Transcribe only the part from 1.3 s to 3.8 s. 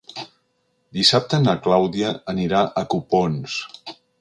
na Clàudia anirà a Copons.